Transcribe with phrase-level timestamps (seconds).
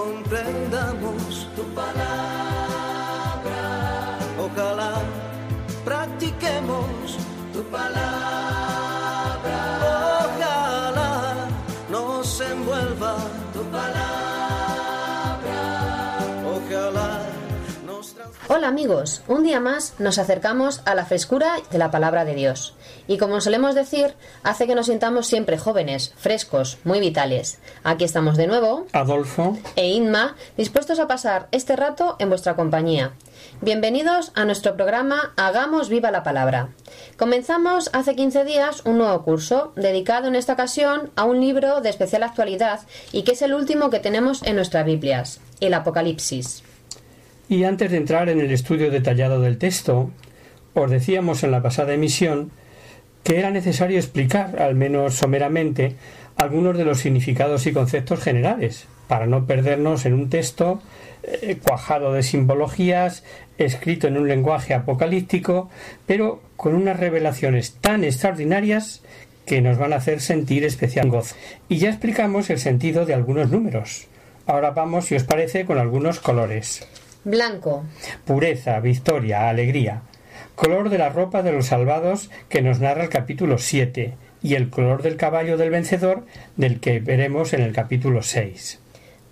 [0.00, 3.60] comprendamos tu palabra.
[4.38, 4.94] Ojalá
[5.84, 7.18] practiquemos
[7.52, 9.58] tu palabra.
[10.24, 11.12] Ojalá
[11.90, 13.14] nos envuelva
[18.52, 22.74] Hola amigos, un día más nos acercamos a la frescura de la palabra de Dios.
[23.06, 27.60] Y como solemos decir, hace que nos sintamos siempre jóvenes, frescos, muy vitales.
[27.84, 33.12] Aquí estamos de nuevo, Adolfo, e Inma, dispuestos a pasar este rato en vuestra compañía.
[33.60, 36.70] Bienvenidos a nuestro programa Hagamos viva la palabra.
[37.16, 41.90] Comenzamos hace 15 días un nuevo curso, dedicado en esta ocasión a un libro de
[41.90, 42.80] especial actualidad
[43.12, 46.64] y que es el último que tenemos en nuestras Biblias, el Apocalipsis.
[47.50, 50.12] Y antes de entrar en el estudio detallado del texto,
[50.72, 52.52] os decíamos en la pasada emisión
[53.24, 55.96] que era necesario explicar, al menos someramente,
[56.36, 60.80] algunos de los significados y conceptos generales, para no perdernos en un texto
[61.24, 63.24] eh, cuajado de simbologías,
[63.58, 65.70] escrito en un lenguaje apocalíptico,
[66.06, 69.02] pero con unas revelaciones tan extraordinarias
[69.44, 71.34] que nos van a hacer sentir especial gozo.
[71.68, 74.06] Y ya explicamos el sentido de algunos números.
[74.46, 76.86] Ahora vamos, si os parece, con algunos colores.
[77.24, 77.84] Blanco,
[78.24, 80.02] Pureza, victoria, alegría.
[80.54, 84.70] Color de la ropa de los salvados que nos narra el capítulo 7 y el
[84.70, 86.24] color del caballo del vencedor
[86.56, 88.80] del que veremos en el capítulo 6.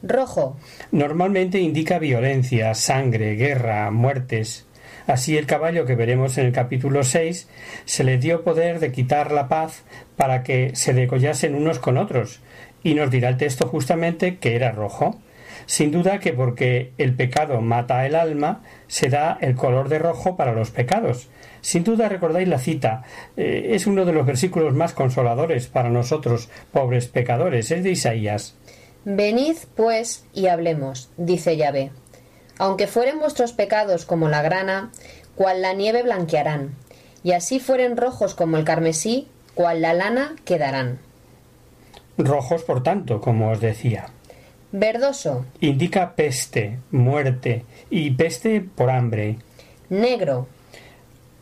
[0.02, 0.58] rojo,
[0.92, 4.66] Normalmente indica violencia, sangre, guerra, muertes.
[5.06, 7.48] Así el caballo que veremos en el capítulo 6
[7.86, 9.82] se le dio poder de quitar la paz
[10.14, 12.40] para que se degollasen unos con otros,
[12.82, 15.18] y nos dirá el texto justamente que era rojo.
[15.68, 20.34] Sin duda que porque el pecado mata el alma, se da el color de rojo
[20.34, 21.28] para los pecados.
[21.60, 23.02] Sin duda recordáis la cita.
[23.36, 27.70] eh, es uno de los versículos más consoladores para nosotros, pobres pecadores.
[27.70, 28.56] Es de Isaías.
[29.04, 31.90] Venid, pues, y hablemos, dice Yahvé.
[32.56, 34.90] Aunque fueren vuestros pecados como la grana,
[35.34, 36.76] cual la nieve blanquearán,
[37.22, 40.98] y así fueren rojos como el carmesí, cual la lana quedarán.
[42.16, 44.06] Rojos, por tanto, como os decía.
[44.70, 49.38] Verdoso, Indica peste, muerte, y peste por hambre,
[49.88, 50.46] negro,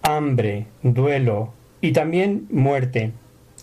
[0.03, 3.12] hambre, duelo y también muerte.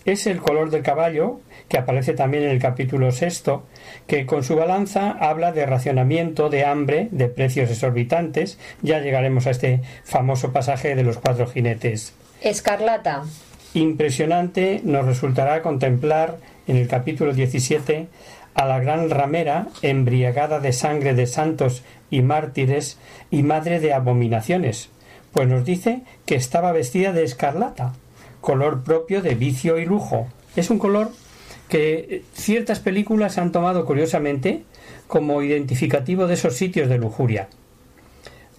[0.04, 3.64] Es el color del caballo, que aparece también en el capítulo sexto,
[4.06, 8.58] que con su balanza habla de racionamiento, de hambre, de precios exorbitantes.
[8.82, 12.12] Ya llegaremos a este famoso pasaje de los cuatro jinetes.
[12.42, 13.24] escarlata,
[13.72, 16.36] Impresionante nos resultará contemplar
[16.68, 18.06] en el capítulo 17
[18.54, 22.98] a la gran ramera embriagada de sangre de santos y mártires
[23.30, 24.90] y madre de abominaciones,
[25.32, 27.94] pues nos dice que estaba vestida de escarlata,
[28.40, 30.28] color propio de vicio y lujo.
[30.54, 31.10] Es un color
[31.68, 34.62] que ciertas películas han tomado curiosamente
[35.08, 37.48] como identificativo de esos sitios de lujuria.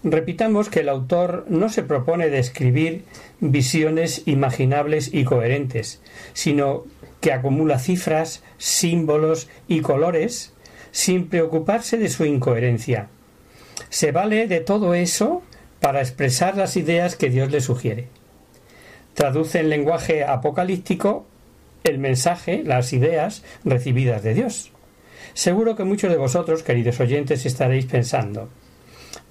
[0.03, 3.05] Repitamos que el autor no se propone describir
[3.39, 5.99] visiones imaginables y coherentes,
[6.33, 6.83] sino
[7.25, 10.53] que acumula cifras, símbolos y colores
[10.91, 13.07] sin preocuparse de su incoherencia.
[13.89, 15.41] Se vale de todo eso
[15.79, 18.09] para expresar las ideas que Dios le sugiere.
[19.15, 21.25] Traduce en lenguaje apocalíptico
[21.83, 24.69] el mensaje, las ideas recibidas de Dios.
[25.33, 28.49] Seguro que muchos de vosotros, queridos oyentes, estaréis pensando,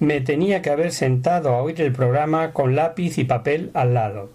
[0.01, 4.31] me tenía que haber sentado a oír el programa con lápiz y papel al lado.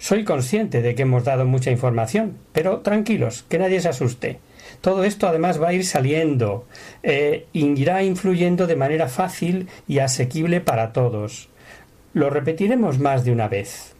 [0.00, 4.38] Soy consciente de que hemos dado mucha información, pero tranquilos, que nadie se asuste.
[4.80, 6.66] Todo esto además va a ir saliendo,
[7.02, 11.50] eh, irá influyendo de manera fácil y asequible para todos.
[12.14, 13.94] Lo repetiremos más de una vez.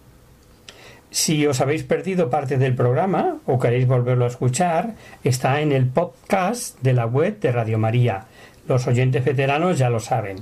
[1.11, 5.87] Si os habéis perdido parte del programa o queréis volverlo a escuchar, está en el
[5.87, 8.25] podcast de la web de Radio María.
[8.67, 10.38] Los oyentes veteranos ya lo saben.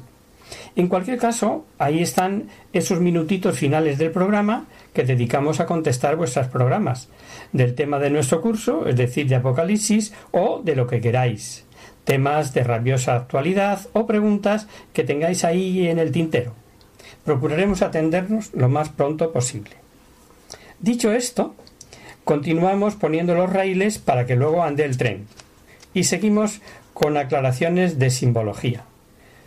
[0.76, 4.66] En cualquier caso, ahí están esos minutitos finales del programa
[4.98, 7.08] que dedicamos a contestar vuestros programas,
[7.52, 11.64] del tema de nuestro curso, es decir, de Apocalipsis, o de lo que queráis,
[12.02, 16.52] temas de rabiosa actualidad o preguntas que tengáis ahí en el tintero.
[17.24, 19.70] Procuraremos atendernos lo más pronto posible.
[20.80, 21.54] Dicho esto,
[22.24, 25.28] continuamos poniendo los raíles para que luego ande el tren.
[25.94, 26.60] Y seguimos
[26.92, 28.82] con aclaraciones de simbología.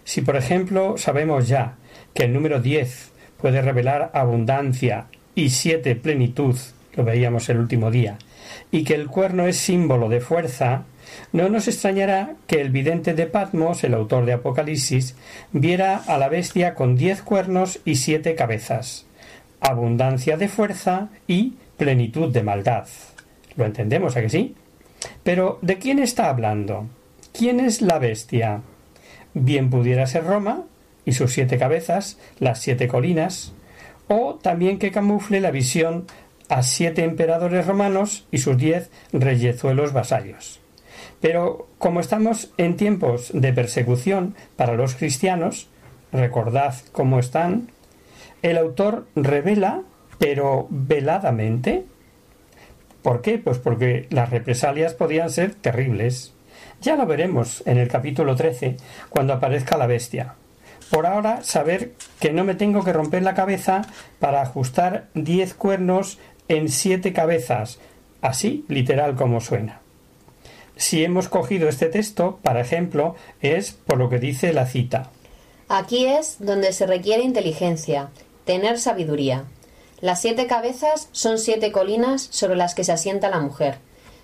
[0.05, 1.75] Si, por ejemplo, sabemos ya
[2.13, 3.11] que el número 10
[3.41, 6.55] puede revelar abundancia y 7 plenitud,
[6.93, 8.17] lo veíamos el último día,
[8.71, 10.83] y que el cuerno es símbolo de fuerza,
[11.33, 15.15] no nos extrañará que el vidente de Patmos, el autor de Apocalipsis,
[15.51, 19.05] viera a la bestia con diez cuernos y siete cabezas,
[19.59, 22.87] abundancia de fuerza y plenitud de maldad.
[23.55, 24.55] ¿Lo entendemos, a que sí?
[25.23, 26.87] Pero, ¿de quién está hablando?
[27.33, 28.61] ¿Quién es la bestia?
[29.33, 30.65] Bien pudiera ser Roma
[31.05, 33.53] y sus siete cabezas, las siete colinas,
[34.07, 36.05] o también que camufle la visión
[36.49, 40.59] a siete emperadores romanos y sus diez reyezuelos vasallos.
[41.21, 45.69] Pero como estamos en tiempos de persecución para los cristianos,
[46.11, 47.69] recordad cómo están,
[48.41, 49.83] el autor revela,
[50.17, 51.85] pero veladamente.
[53.01, 53.37] ¿Por qué?
[53.37, 56.33] Pues porque las represalias podían ser terribles.
[56.81, 58.77] Ya lo veremos en el capítulo 13,
[59.09, 60.35] cuando aparezca la bestia.
[60.91, 63.83] Por ahora, saber que no me tengo que romper la cabeza
[64.19, 67.79] para ajustar diez cuernos en siete cabezas,
[68.21, 69.79] así literal como suena.
[70.75, 75.11] Si hemos cogido este texto, para ejemplo, es por lo que dice la cita.
[75.69, 78.09] Aquí es donde se requiere inteligencia,
[78.43, 79.45] tener sabiduría.
[80.01, 83.77] Las siete cabezas son siete colinas sobre las que se asienta la mujer.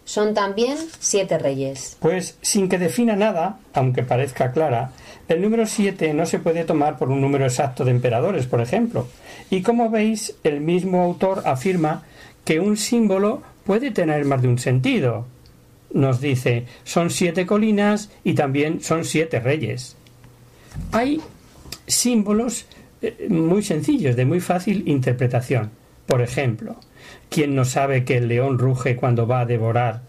[0.07, 1.97] Son también siete reyes.
[1.99, 4.91] Pues sin que defina nada, aunque parezca clara,
[5.27, 9.05] el número siete no se puede tomar por un número exacto de emperadores, por ejemplo.
[9.49, 12.03] Y como veis, el mismo autor afirma
[12.45, 15.25] que un símbolo puede tener más de un sentido
[15.91, 19.95] nos dice son siete colinas y también son siete reyes.
[20.91, 21.21] Hay
[21.85, 22.65] símbolos
[23.01, 25.71] eh, muy sencillos, de muy fácil interpretación.
[26.05, 26.77] Por ejemplo,
[27.29, 30.01] ¿quién no sabe que el león ruge cuando va a devorar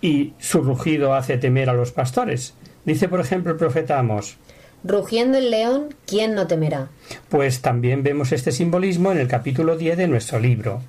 [0.00, 2.54] y su rugido hace temer a los pastores?
[2.84, 4.36] Dice, por ejemplo, el profeta Amos.
[4.84, 6.88] Rugiendo el león, ¿quién no temerá?
[7.28, 10.82] Pues también vemos este simbolismo en el capítulo 10 de nuestro libro.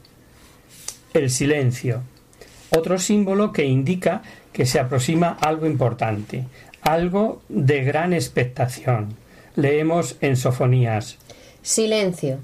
[1.14, 2.04] El silencio
[2.70, 4.22] otro símbolo que indica
[4.52, 6.46] que se aproxima algo importante,
[6.82, 9.16] algo de gran expectación.
[9.56, 11.18] Leemos en Sofonías.
[11.62, 12.40] Silencio.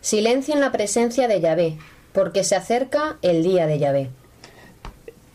[0.00, 1.76] Silencio en la presencia de Yahvé,
[2.18, 4.10] porque se acerca el día de Yahvé.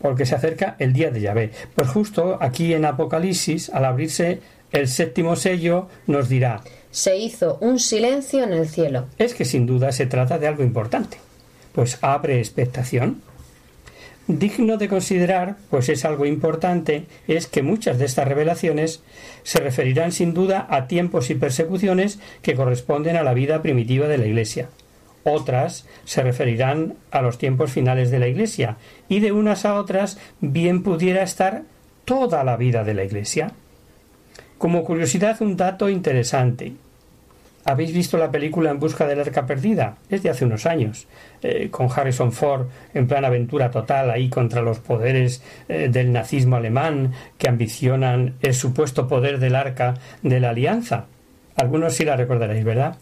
[0.02, 1.50] Porque se acerca el día de Yahvé.
[1.74, 4.40] Pues justo aquí en Apocalipsis, al abrirse
[4.70, 6.60] el séptimo sello, nos dirá.
[6.90, 9.06] Se hizo un silencio en el cielo.
[9.16, 11.16] Es que sin duda se trata de algo importante.
[11.72, 13.22] Pues abre expectación.
[14.26, 19.02] Digno de considerar, pues es algo importante, es que muchas de estas revelaciones
[19.42, 24.18] se referirán sin duda a tiempos y persecuciones que corresponden a la vida primitiva de
[24.18, 24.68] la Iglesia.
[25.24, 28.76] Otras se referirán a los tiempos finales de la Iglesia
[29.08, 31.62] y de unas a otras bien pudiera estar
[32.04, 33.52] toda la vida de la Iglesia.
[34.58, 36.74] Como curiosidad, un dato interesante.
[37.66, 39.96] ¿Habéis visto la película En busca del arca perdida?
[40.10, 41.06] Es de hace unos años,
[41.42, 46.56] eh, con Harrison Ford en plan aventura total ahí contra los poderes eh, del nazismo
[46.56, 51.06] alemán que ambicionan el supuesto poder del arca de la alianza.
[51.56, 52.96] Algunos sí la recordaréis, ¿verdad?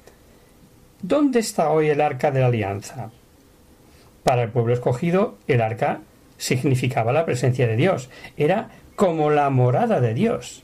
[1.02, 3.10] ¿Dónde está hoy el arca de la alianza?
[4.22, 6.00] Para el pueblo escogido, el arca
[6.38, 10.62] significaba la presencia de Dios, era como la morada de Dios.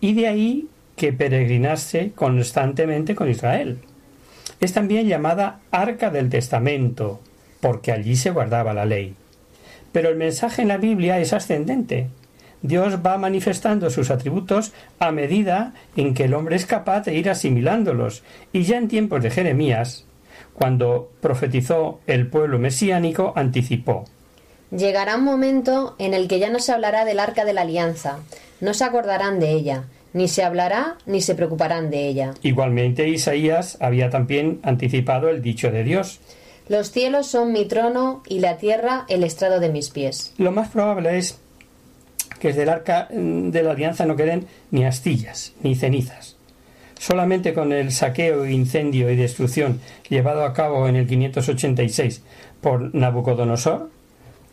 [0.00, 3.78] Y de ahí que peregrinase constantemente con Israel.
[4.58, 7.20] Es también llamada Arca del Testamento,
[7.60, 9.14] porque allí se guardaba la ley.
[9.92, 12.08] Pero el mensaje en la Biblia es ascendente.
[12.64, 17.28] Dios va manifestando sus atributos a medida en que el hombre es capaz de ir
[17.28, 18.22] asimilándolos,
[18.54, 20.06] y ya en tiempos de Jeremías,
[20.54, 24.06] cuando profetizó el pueblo mesiánico, anticipó
[24.70, 28.20] Llegará un momento en el que ya no se hablará del arca de la alianza,
[28.62, 32.32] no se acordarán de ella, ni se hablará ni se preocuparán de ella.
[32.40, 36.18] Igualmente Isaías había también anticipado el dicho de Dios.
[36.68, 40.32] Los cielos son mi trono y la tierra el estrado de mis pies.
[40.38, 41.38] Lo más probable es
[42.44, 46.36] que desde el arca mm, de la alianza no queden ni astillas ni cenizas.
[46.98, 52.22] Solamente con el saqueo, incendio y destrucción llevado a cabo en el 586
[52.60, 53.88] por Nabucodonosor,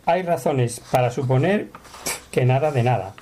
[0.05, 1.67] hay razones para suponer
[2.31, 3.13] que nada de nada.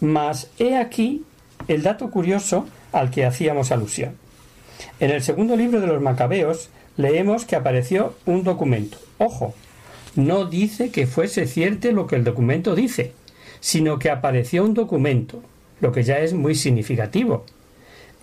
[0.00, 1.22] Mas he aquí
[1.68, 4.16] el dato curioso al que hacíamos alusión.
[4.98, 8.98] En el segundo libro de los Macabeos leemos que apareció un documento.
[9.18, 9.54] Ojo,
[10.16, 13.12] no dice que fuese cierto lo que el documento dice,
[13.60, 15.42] sino que apareció un documento,
[15.80, 17.44] lo que ya es muy significativo.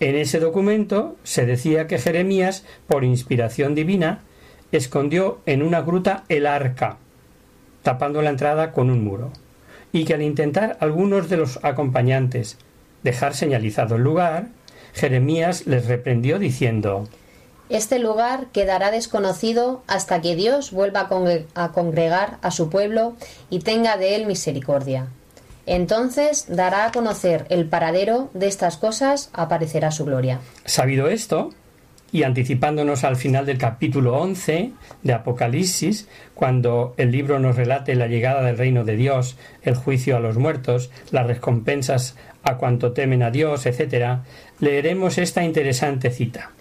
[0.00, 4.20] En ese documento se decía que Jeremías, por inspiración divina,
[4.72, 6.98] escondió en una gruta el arca,
[7.82, 9.30] tapando la entrada con un muro,
[9.92, 12.58] y que al intentar algunos de los acompañantes
[13.02, 14.48] dejar señalizado el lugar,
[14.92, 17.08] Jeremías les reprendió diciendo
[17.68, 23.14] Este lugar quedará desconocido hasta que Dios vuelva a congre- a congregar a su pueblo
[23.50, 25.06] y tenga de él misericordia.
[25.66, 30.40] Entonces dará a conocer el paradero de estas cosas, aparecerá su gloria.
[30.64, 31.50] Sabido esto,
[32.12, 38.06] y anticipándonos al final del capítulo 11 de Apocalipsis, cuando el libro nos relate la
[38.06, 43.22] llegada del reino de Dios, el juicio a los muertos, las recompensas a cuanto temen
[43.22, 44.20] a Dios, etc.,
[44.60, 46.52] leeremos esta interesante cita.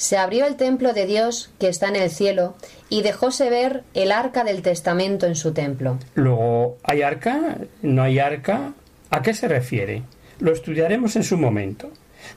[0.00, 2.54] Se abrió el templo de Dios que está en el cielo
[2.88, 5.98] y dejóse ver el arca del testamento en su templo.
[6.14, 7.58] Luego, ¿hay arca?
[7.82, 8.72] ¿No hay arca?
[9.10, 10.02] ¿A qué se refiere?
[10.38, 11.90] Lo estudiaremos en su momento.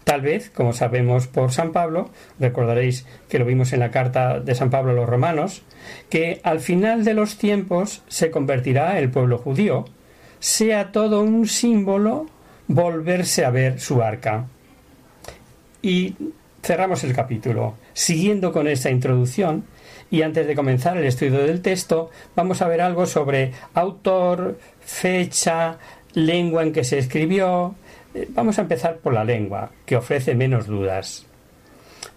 [0.03, 4.55] Tal vez, como sabemos por San Pablo, recordaréis que lo vimos en la carta de
[4.55, 5.62] San Pablo a los romanos,
[6.10, 9.86] que al final de los tiempos se convertirá el pueblo judío,
[10.41, 12.25] sea todo un símbolo
[12.67, 14.48] volverse a ver su arca.
[15.82, 16.15] Y
[16.63, 17.75] cerramos el capítulo.
[17.93, 19.65] Siguiendo con esta introducción,
[20.10, 25.77] y antes de comenzar el estudio del texto, vamos a ver algo sobre autor, fecha,
[26.13, 27.75] lengua en que se escribió.
[28.13, 31.25] Eh, Vamos a empezar por la lengua, que ofrece menos dudas.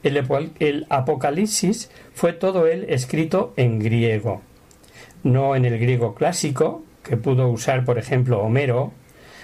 [0.02, 4.42] El, Apocalipsis fue todo él escrito en griego,
[5.24, 8.92] no en el griego clásico, que pudo usar, por ejemplo, Homero,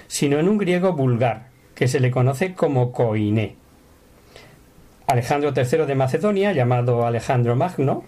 [0.07, 3.62] sino en un griego vulgar, que se le conoce como koiné.
[5.07, 8.05] Alejandro III de Macedonia, llamado Alejandro Magno,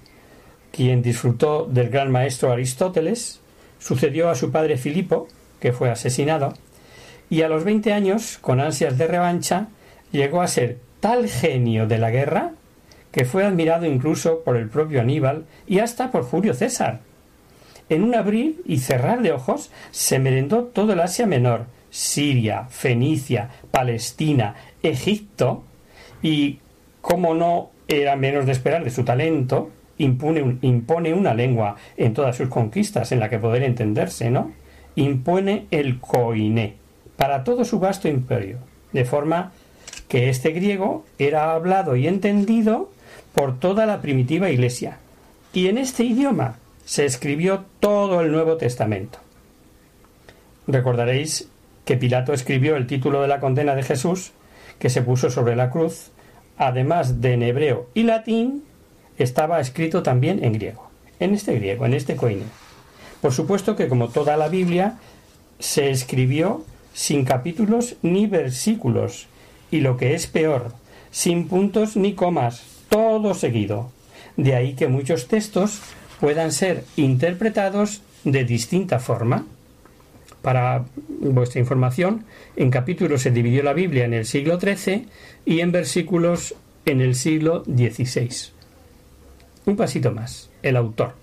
[0.73, 3.41] quien disfrutó del gran maestro Aristóteles,
[3.79, 5.29] sucedió a su padre Filipo,
[5.61, 6.55] que fue asesinado,
[7.31, 9.69] y a los 20 años, con ansias de revancha,
[10.13, 12.53] llegó a ser tal genio de la guerra
[13.15, 17.01] que fue admirado incluso por el propio Aníbal y hasta por Julio César.
[17.89, 23.51] En un abrir y cerrar de ojos se merendó todo el Asia Menor, Siria, Fenicia,
[23.71, 25.63] Palestina, Egipto,
[26.25, 26.59] y
[27.05, 32.15] como no era menos de esperar de su talento, impone, un- impone una lengua en
[32.15, 34.53] todas sus conquistas en la que poder entenderse, ¿no?
[34.97, 36.77] Impone el koiné
[37.17, 38.57] para todo su vasto imperio,
[38.95, 39.53] de forma
[40.09, 42.91] que este griego era hablado y entendido
[43.35, 44.97] por toda la primitiva iglesia.
[45.53, 46.57] Y en este idioma
[46.87, 49.19] se escribió todo el Nuevo Testamento.
[50.67, 51.49] Recordaréis
[51.85, 54.33] que Pilato escribió el título de la condena de Jesús,
[54.79, 56.11] que se puso sobre la cruz,
[56.57, 58.65] además de en hebreo y latín,
[59.19, 60.89] estaba escrito también en griego,
[61.21, 62.45] en este griego, en este koine.
[63.21, 64.99] Por supuesto que como toda la Biblia,
[65.59, 69.27] se escribió sin capítulos ni versículos,
[69.71, 70.73] y lo que es peor,
[71.11, 73.91] sin puntos ni comas, todo seguido.
[74.37, 75.81] De ahí que muchos textos
[76.21, 79.47] puedan ser interpretados de distinta forma.
[80.45, 80.85] Para
[81.21, 85.07] vuestra información, en capítulos se dividió la Biblia en el siglo XIII
[85.47, 88.53] y en versículos en el siglo XVI.
[89.65, 91.15] Un pasito más, el autor.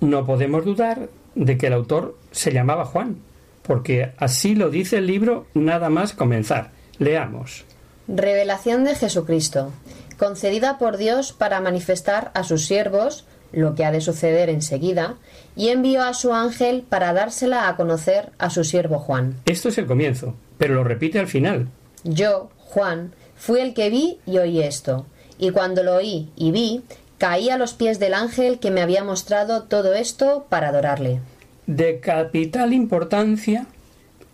[0.00, 3.18] No podemos dudar de que el autor se llamaba Juan,
[3.62, 6.72] porque así lo dice el libro nada más comenzar.
[6.98, 7.64] Leamos.
[8.08, 9.70] Revelación de Jesucristo,
[10.18, 15.16] concedida por Dios para manifestar a sus siervos lo que ha de suceder enseguida,
[15.56, 19.36] y envió a su ángel para dársela a conocer a su siervo Juan.
[19.44, 21.68] Esto es el comienzo, pero lo repite al final.
[22.04, 25.06] Yo, Juan, fui el que vi y oí esto,
[25.38, 26.82] y cuando lo oí y vi,
[27.18, 31.20] caí a los pies del ángel que me había mostrado todo esto para adorarle.
[31.66, 33.66] De capital importancia,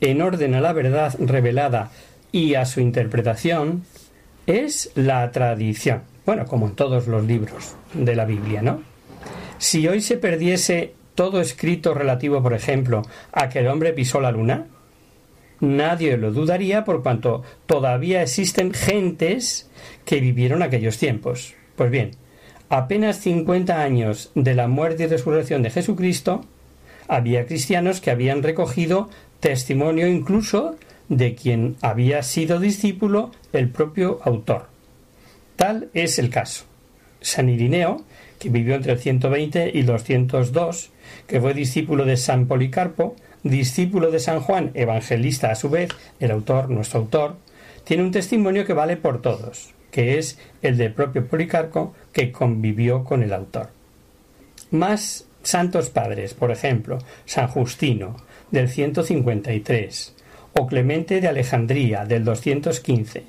[0.00, 1.90] en orden a la verdad revelada
[2.32, 3.84] y a su interpretación,
[4.46, 6.02] es la tradición.
[6.25, 8.82] Bueno, como en todos los libros de la Biblia, ¿no?
[9.58, 14.30] Si hoy se perdiese todo escrito relativo, por ejemplo, a que el hombre pisó la
[14.30, 14.66] luna,
[15.60, 19.68] nadie lo dudaría por cuanto todavía existen gentes
[20.04, 21.54] que vivieron aquellos tiempos.
[21.74, 22.12] Pues bien,
[22.68, 26.44] apenas 50 años de la muerte y resurrección de Jesucristo,
[27.08, 29.08] había cristianos que habían recogido
[29.40, 30.76] testimonio incluso
[31.08, 34.66] de quien había sido discípulo el propio autor.
[35.56, 36.64] Tal es el caso.
[37.20, 38.04] San Irineo,
[38.38, 40.90] que vivió entre el 120 y 202,
[41.26, 45.90] que fue discípulo de San Policarpo, discípulo de San Juan, evangelista a su vez,
[46.21, 47.37] el autor, nuestro autor,
[47.85, 53.04] tiene un testimonio que vale por todos, que es el del propio Policarpo que convivió
[53.04, 53.71] con el autor.
[54.71, 58.16] Más santos padres, por ejemplo, San Justino,
[58.50, 60.14] del 153,
[60.54, 63.25] o Clemente de Alejandría, del 215,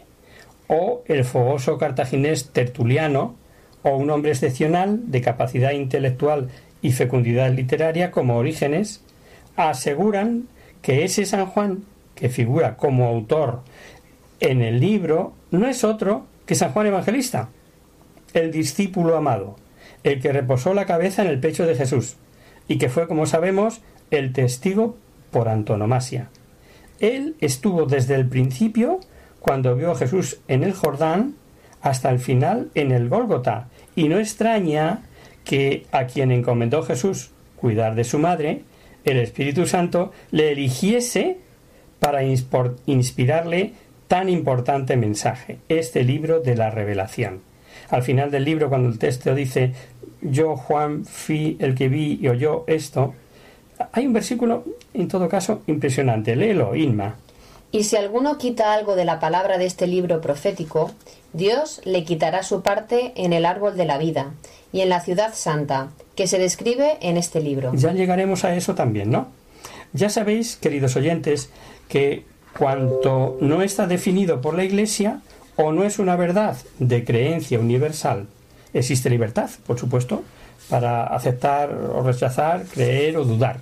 [0.67, 3.35] o el fogoso cartaginés Tertuliano,
[3.83, 6.49] o un hombre excepcional de capacidad intelectual
[6.81, 9.01] y fecundidad literaria como Orígenes,
[9.55, 10.47] aseguran
[10.81, 11.83] que ese San Juan,
[12.15, 13.61] que figura como autor
[14.39, 17.49] en el libro, no es otro que San Juan Evangelista,
[18.33, 19.57] el discípulo amado,
[20.03, 22.15] el que reposó la cabeza en el pecho de Jesús
[22.67, 23.81] y que fue, como sabemos,
[24.11, 24.95] el testigo
[25.31, 26.29] por antonomasia.
[26.99, 28.99] Él estuvo desde el principio,
[29.39, 31.35] cuando vio a Jesús en el Jordán,
[31.81, 35.01] hasta el final en el Gólgota, y no extraña
[35.43, 38.63] que a quien encomendó Jesús cuidar de su madre,
[39.03, 41.37] el Espíritu Santo le eligiese
[41.99, 43.73] para inspirarle
[44.07, 47.41] tan importante mensaje, este libro de la revelación.
[47.89, 49.73] Al final del libro, cuando el texto dice
[50.21, 53.13] yo, Juan, fui el que vi y oyó esto,
[53.91, 56.35] hay un versículo, en todo caso, impresionante.
[56.35, 57.15] Léelo, Inma.
[57.71, 60.91] Y si alguno quita algo de la palabra de este libro profético,
[61.33, 64.33] Dios le quitará su parte en el árbol de la vida
[64.71, 67.71] y en la ciudad santa, que se describe en este libro.
[67.75, 69.27] Ya llegaremos a eso también, ¿no?
[69.93, 71.49] Ya sabéis, queridos oyentes,
[71.87, 72.25] que
[72.57, 75.21] cuanto no está definido por la Iglesia
[75.55, 78.27] o no es una verdad de creencia universal,
[78.73, 80.23] existe libertad, por supuesto,
[80.69, 83.61] para aceptar o rechazar, creer o dudar.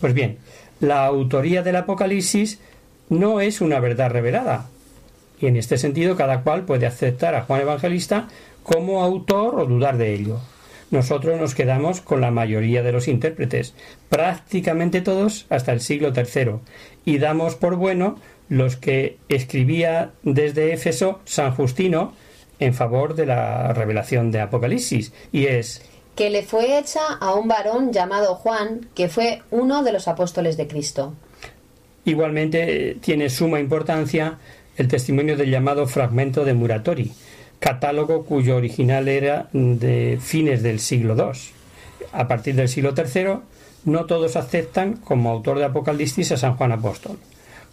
[0.00, 0.38] Pues bien,
[0.80, 2.58] la autoría del Apocalipsis
[3.10, 4.70] no es una verdad revelada.
[5.38, 8.28] Y en este sentido cada cual puede aceptar a Juan Evangelista
[8.62, 10.40] como autor o dudar de ello.
[10.90, 13.74] Nosotros nos quedamos con la mayoría de los intérpretes,
[14.08, 16.54] prácticamente todos hasta el siglo III,
[17.04, 22.14] y damos por bueno los que escribía desde Éfeso San Justino
[22.58, 25.82] en favor de la revelación de Apocalipsis, y es
[26.16, 30.56] que le fue hecha a un varón llamado Juan, que fue uno de los apóstoles
[30.56, 31.14] de Cristo.
[32.04, 34.38] Igualmente tiene suma importancia
[34.76, 37.12] el testimonio del llamado fragmento de Muratori,
[37.58, 41.38] catálogo cuyo original era de fines del siglo II.
[42.12, 43.40] A partir del siglo III,
[43.84, 47.18] no todos aceptan como autor de Apocalipsis a San Juan Apóstol.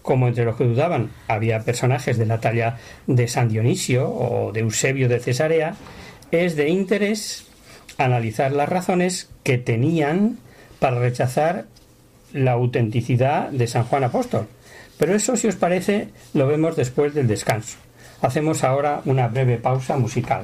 [0.01, 4.61] Como entre los que dudaban había personajes de la talla de San Dionisio o de
[4.61, 5.75] Eusebio de Cesarea,
[6.31, 7.45] es de interés
[7.97, 10.37] analizar las razones que tenían
[10.79, 11.65] para rechazar
[12.37, 14.47] la autenticidad de San Juan Apóstol.
[14.97, 17.77] Pero eso, si os parece, lo vemos después del descanso.
[18.21, 20.43] Hacemos ahora una breve pausa musical.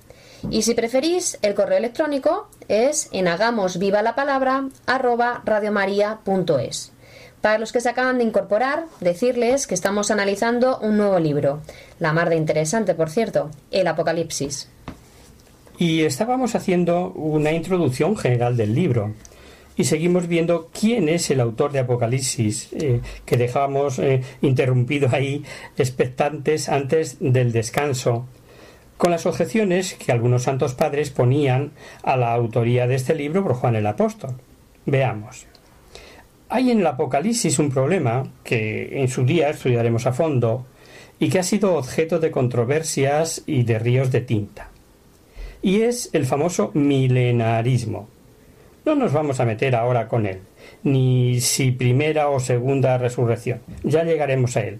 [0.49, 6.91] Y si preferís, el correo electrónico es en hagamosvivalapalabra arroba radiomaria.es.
[7.41, 11.61] Para los que se acaban de incorporar, decirles que estamos analizando un nuevo libro,
[11.99, 14.69] la mar de interesante, por cierto, el Apocalipsis.
[15.79, 19.13] Y estábamos haciendo una introducción general del libro.
[19.75, 25.43] Y seguimos viendo quién es el autor de Apocalipsis, eh, que dejábamos eh, interrumpido ahí,
[25.77, 28.27] expectantes antes del descanso,
[29.01, 31.71] con las objeciones que algunos santos padres ponían
[32.03, 34.35] a la autoría de este libro por Juan el Apóstol.
[34.85, 35.47] Veamos.
[36.49, 40.67] Hay en el Apocalipsis un problema que en su día estudiaremos a fondo
[41.17, 44.69] y que ha sido objeto de controversias y de ríos de tinta
[45.63, 48.07] y es el famoso milenarismo.
[48.85, 50.41] No nos vamos a meter ahora con él,
[50.83, 54.79] ni si primera o segunda resurrección, ya llegaremos a él.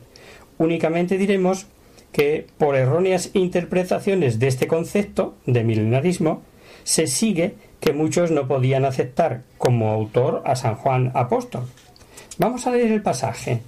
[0.60, 1.66] Únicamente diremos
[2.12, 6.42] que por erróneas interpretaciones de este concepto de milenarismo,
[6.84, 11.68] se sigue que muchos no podían aceptar como autor a San Juan Apóstol.
[12.38, 13.62] Vamos a leer el pasaje.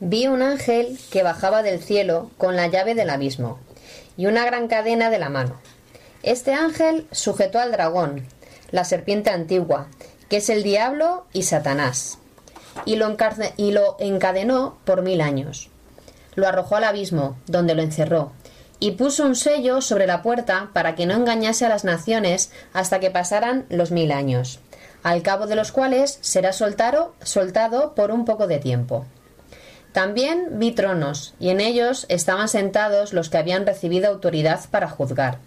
[0.00, 3.58] Vi un ángel que bajaba del cielo con la llave del abismo
[4.16, 5.58] y una gran cadena de la mano
[6.22, 8.26] este ángel sujetó al dragón,
[8.72, 9.86] la serpiente antigua,
[10.28, 12.18] que es el diablo y Satanás,
[12.84, 15.70] y lo, encadenó por mil años.
[16.38, 18.30] Lo arrojó al abismo, donde lo encerró,
[18.78, 23.00] y puso un sello sobre la puerta para que no engañase a las naciones hasta
[23.00, 24.60] que pasaran los mil años,
[25.02, 29.04] al cabo de los cuales será soltado, soltado por un poco de tiempo.
[29.90, 35.40] También vi tronos, y en ellos estaban sentados los que habían recibido autoridad para juzgar.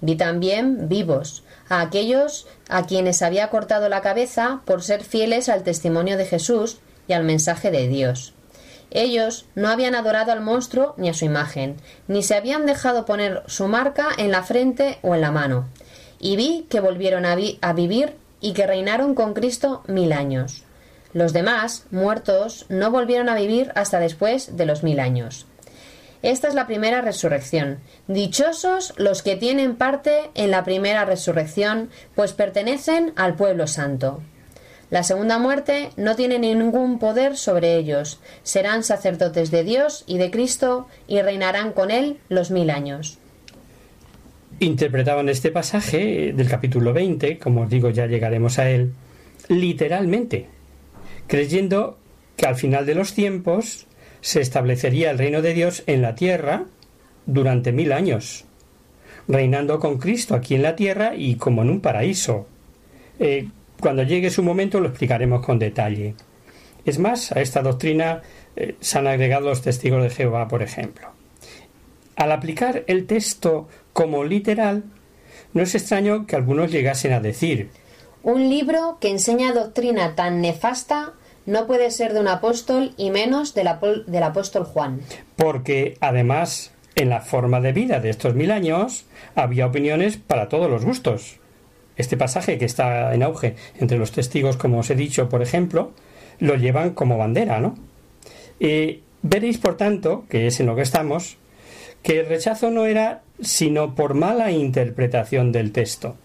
[0.00, 5.62] Vi también vivos, a aquellos a quienes había cortado la cabeza por ser fieles al
[5.62, 8.32] testimonio de Jesús y al mensaje de Dios.
[8.94, 11.76] Ellos no habían adorado al monstruo ni a su imagen,
[12.08, 15.68] ni se habían dejado poner su marca en la frente o en la mano.
[16.20, 20.64] Y vi que volvieron a, a vivir y que reinaron con Cristo mil años.
[21.14, 25.46] Los demás, muertos, no volvieron a vivir hasta después de los mil años.
[26.22, 27.80] Esta es la primera resurrección.
[28.06, 34.20] Dichosos los que tienen parte en la primera resurrección, pues pertenecen al pueblo santo.
[34.92, 38.20] La segunda muerte no tiene ningún poder sobre ellos.
[38.42, 43.16] Serán sacerdotes de Dios y de Cristo y reinarán con Él los mil años.
[44.58, 48.92] Interpretaban este pasaje del capítulo 20, como os digo ya llegaremos a él,
[49.48, 50.48] literalmente,
[51.26, 51.96] creyendo
[52.36, 53.86] que al final de los tiempos
[54.20, 56.66] se establecería el reino de Dios en la tierra
[57.24, 58.44] durante mil años,
[59.26, 62.46] reinando con Cristo aquí en la tierra y como en un paraíso.
[63.18, 63.48] Eh,
[63.82, 66.14] cuando llegue su momento lo explicaremos con detalle.
[66.86, 68.22] Es más, a esta doctrina
[68.56, 71.08] eh, se han agregado los testigos de Jehová, por ejemplo.
[72.16, 74.84] Al aplicar el texto como literal,
[75.52, 77.68] no es extraño que algunos llegasen a decir
[78.22, 81.14] un libro que enseña doctrina tan nefasta
[81.44, 83.68] no puede ser de un apóstol y menos del,
[84.06, 85.00] del apóstol Juan.
[85.34, 90.70] Porque además, en la forma de vida de estos mil años, había opiniones para todos
[90.70, 91.40] los gustos.
[91.96, 95.92] Este pasaje que está en auge entre los testigos, como os he dicho, por ejemplo,
[96.38, 97.74] lo llevan como bandera, ¿no?
[99.24, 101.36] veréis, por tanto, que es en lo que estamos,
[102.02, 106.16] que el rechazo no era sino por mala interpretación del texto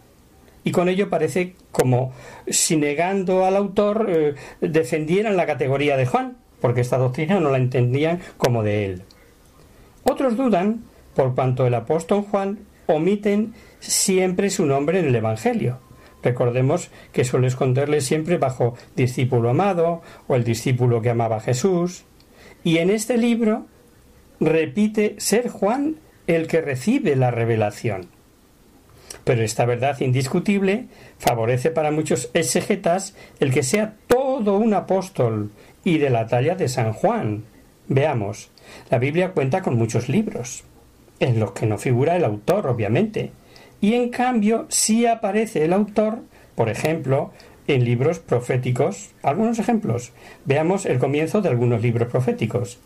[0.67, 2.11] y con ello parece como
[2.45, 7.57] si negando al autor eh, defendieran la categoría de Juan, porque esta doctrina no la
[7.57, 9.03] entendían como de él.
[10.03, 10.83] Otros dudan
[11.15, 15.79] por cuanto el apóstol Juan omiten siempre su nombre en el Evangelio.
[16.23, 22.03] Recordemos que suele esconderle siempre bajo discípulo amado o el discípulo que amaba a Jesús.
[22.63, 23.65] Y en este libro
[24.39, 28.09] repite ser Juan el que recibe la revelación.
[29.23, 30.87] Pero esta verdad indiscutible
[31.17, 35.51] favorece para muchos exegetas el que sea todo un apóstol
[35.83, 37.45] y de la talla de San Juan.
[37.87, 38.49] Veamos,
[38.89, 40.63] la Biblia cuenta con muchos libros,
[41.19, 43.31] en los que no figura el autor, obviamente,
[43.81, 46.19] y en cambio sí aparece el autor,
[46.55, 47.31] por ejemplo,
[47.67, 49.09] en libros proféticos.
[49.21, 50.11] Algunos ejemplos.
[50.45, 52.79] Veamos el comienzo de algunos libros proféticos.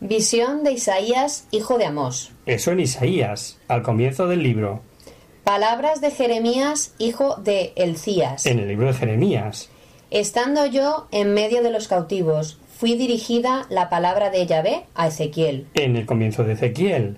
[0.00, 2.32] Visión de Isaías, hijo de Amós.
[2.46, 4.82] Eso en Isaías, al comienzo del libro.
[5.44, 8.46] Palabras de Jeremías, hijo de Elcías.
[8.46, 9.70] En el libro de Jeremías.
[10.10, 15.68] Estando yo en medio de los cautivos, fui dirigida la palabra de Yahvé a Ezequiel.
[15.74, 17.16] En el comienzo de Ezequiel.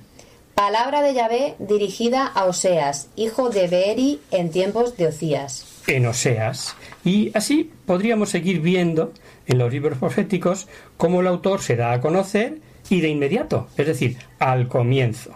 [0.54, 5.82] Palabra de Yahvé dirigida a Oseas, hijo de Beeri en tiempos de Ocías.
[5.88, 6.76] En Oseas.
[7.04, 9.12] Y así podríamos seguir viendo
[9.46, 13.86] en los libros proféticos cómo el autor se da a conocer y de inmediato, es
[13.86, 15.32] decir, al comienzo.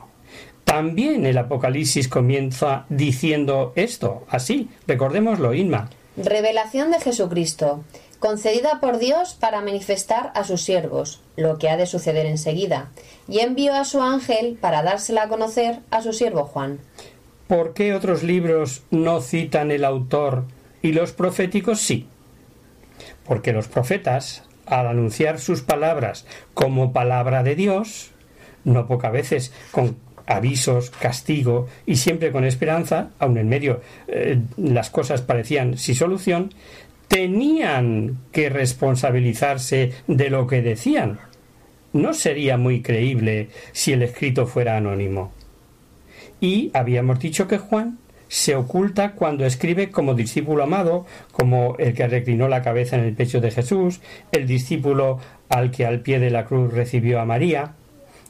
[0.62, 5.90] También el Apocalipsis comienza diciendo esto, así, recordémoslo, Inma.
[6.16, 7.82] Revelación de Jesucristo,
[8.18, 12.90] concedida por Dios para manifestar a sus siervos, lo que ha de suceder enseguida,
[13.28, 16.78] y envió a su ángel para dársela a conocer a su siervo Juan.
[17.46, 20.44] ¿Por qué otros libros no citan el autor
[20.82, 22.06] y los proféticos sí?
[23.24, 28.10] Porque los profetas, al anunciar sus palabras como palabra de Dios,
[28.64, 34.90] no pocas veces con avisos, castigo y siempre con esperanza, aun en medio eh, las
[34.90, 36.52] cosas parecían sin solución,
[37.08, 41.18] tenían que responsabilizarse de lo que decían.
[41.92, 45.32] No sería muy creíble si el escrito fuera anónimo.
[46.40, 47.98] Y habíamos dicho que Juan
[48.28, 53.14] se oculta cuando escribe como discípulo amado, como el que reclinó la cabeza en el
[53.14, 54.00] pecho de Jesús,
[54.32, 57.72] el discípulo al que al pie de la cruz recibió a María,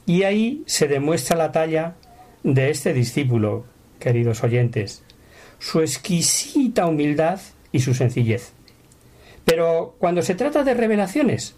[0.05, 1.95] y ahí se demuestra la talla
[2.43, 3.65] de este discípulo,
[3.99, 5.03] queridos oyentes,
[5.59, 7.39] su exquisita humildad
[7.73, 8.53] y su sencillez.
[9.43, 11.55] Pero cuando se trata de revelaciones,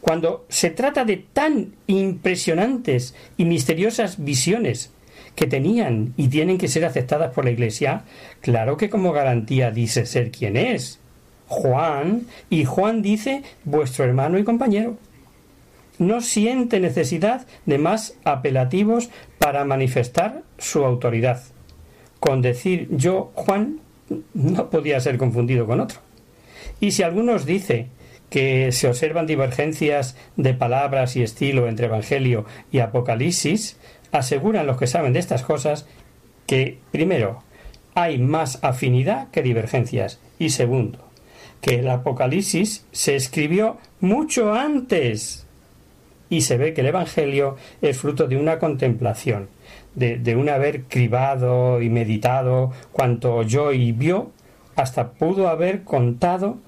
[0.00, 4.90] cuando se trata de tan impresionantes y misteriosas visiones
[5.34, 8.04] que tenían y tienen que ser aceptadas por la Iglesia,
[8.40, 10.98] claro que como garantía dice ser quien es.
[11.48, 14.96] Juan, y Juan dice vuestro hermano y compañero
[16.00, 21.42] no siente necesidad de más apelativos para manifestar su autoridad.
[22.18, 23.80] Con decir yo, Juan,
[24.32, 26.00] no podía ser confundido con otro.
[26.80, 27.88] Y si algunos dice
[28.30, 33.76] que se observan divergencias de palabras y estilo entre Evangelio y Apocalipsis,
[34.12, 35.86] aseguran los que saben de estas cosas
[36.46, 37.42] que, primero,
[37.94, 40.98] hay más afinidad que divergencias, y segundo,
[41.60, 45.46] que el Apocalipsis se escribió mucho antes
[46.28, 49.48] y se ve que el Evangelio es fruto de una contemplación,
[49.94, 54.30] de, un haber cribado y meditado cuanto oyó y vio,
[54.76, 56.58] hasta pudo haber contado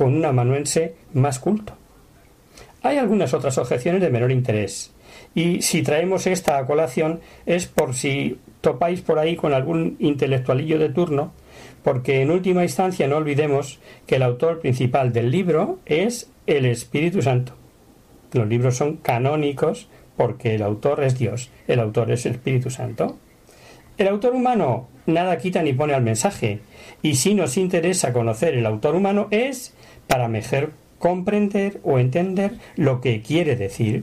[0.00, 1.74] con un amanuense más culto.
[2.80, 4.94] Hay algunas otras objeciones de menor interés,
[5.34, 10.78] y si traemos esta a colación es por si topáis por ahí con algún intelectualillo
[10.78, 11.34] de turno,
[11.82, 17.20] porque en última instancia no olvidemos que el autor principal del libro es el Espíritu
[17.20, 17.52] Santo.
[18.32, 19.86] Los libros son canónicos
[20.16, 23.18] porque el autor es Dios, el autor es el Espíritu Santo.
[23.98, 26.60] El autor humano nada quita ni pone al mensaje,
[27.02, 29.74] y si nos interesa conocer el autor humano es
[30.10, 34.02] para mejor comprender o entender lo que quiere decir.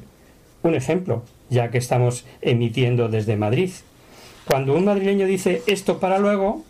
[0.64, 3.72] Un ejemplo, ya que estamos emitiendo desde Madrid.
[4.48, 6.64] Cuando un madrileño dice esto para luego,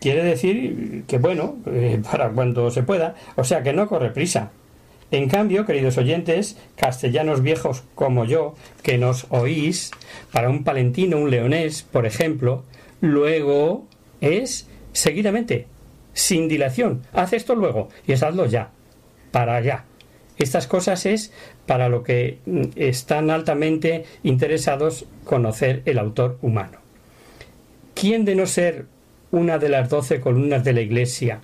[0.00, 4.50] quiere decir que bueno, eh, para cuando se pueda, o sea que no corre prisa.
[5.10, 9.92] En cambio, queridos oyentes, castellanos viejos como yo, que nos oís,
[10.30, 12.64] para un palentino, un leonés, por ejemplo,
[13.00, 13.86] luego
[14.20, 15.66] es seguidamente,
[16.12, 17.02] sin dilación.
[17.12, 18.70] Haz esto luego y hazlo ya,
[19.30, 19.84] para allá.
[20.36, 21.32] Estas cosas es
[21.66, 26.78] para lo que mm, están altamente interesados conocer el autor humano.
[27.94, 28.86] ¿Quién de no ser
[29.30, 31.40] una de las doce columnas de la Iglesia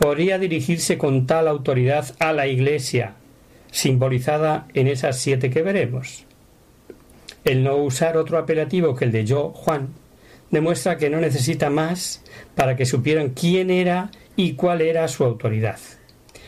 [0.00, 3.16] podría dirigirse con tal autoridad a la Iglesia,
[3.70, 6.24] simbolizada en esas siete que veremos.
[7.44, 9.88] El no usar otro apelativo que el de yo, Juan,
[10.50, 12.22] demuestra que no necesita más
[12.54, 15.78] para que supieran quién era y cuál era su autoridad.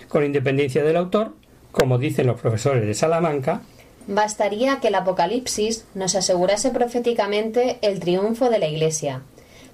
[0.08, 1.34] Con independencia del autor,
[1.70, 3.62] como dicen los profesores de Salamanca,
[4.06, 9.22] bastaría que el Apocalipsis nos asegurase proféticamente el triunfo de la Iglesia,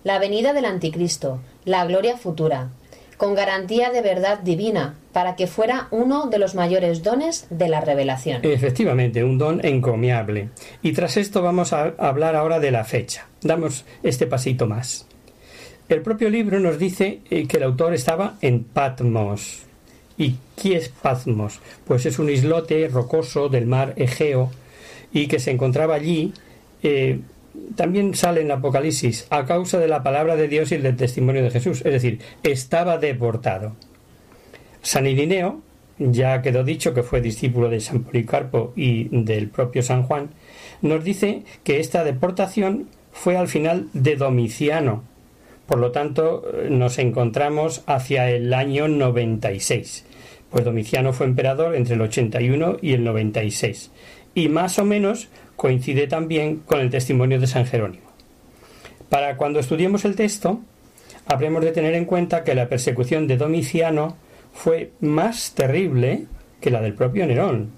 [0.05, 2.71] la venida del Anticristo, la gloria futura,
[3.19, 7.81] con garantía de verdad divina, para que fuera uno de los mayores dones de la
[7.81, 8.41] revelación.
[8.45, 10.49] Efectivamente, un don encomiable.
[10.83, 13.27] Y tras esto vamos a hablar ahora de la fecha.
[13.43, 15.07] Damos este pasito más.
[15.89, 19.63] El propio libro nos dice eh, que el autor estaba en Patmos.
[20.17, 21.61] ¿Y qué es Patmos?
[21.87, 24.51] Pues es un islote rocoso del mar Egeo
[25.13, 26.35] y que se encontraba allí
[26.83, 27.21] eh,
[27.77, 31.51] también sale en Apocalipsis a causa de la palabra de Dios y del testimonio de
[31.51, 33.73] Jesús, es decir, estaba deportado.
[34.83, 35.61] San Irineo,
[35.99, 40.31] ya quedó dicho que fue discípulo de San Policarpo y del propio San Juan,
[40.83, 45.03] nos dice que esta deportación fue al final de Domiciano,
[45.67, 50.07] Por lo tanto, nos encontramos hacia el año 96,
[50.51, 53.91] pues Domiciano fue emperador entre el 81 y el 96,
[54.35, 58.07] y más o menos coincide también con el testimonio de San Jerónimo.
[59.09, 60.61] Para cuando estudiemos el texto,
[61.27, 64.17] habremos de tener en cuenta que la persecución de Domiciano
[64.53, 66.27] fue más terrible
[66.61, 67.73] que la del propio Nerón.